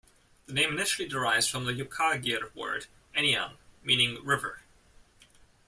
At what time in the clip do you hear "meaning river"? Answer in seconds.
3.83-4.61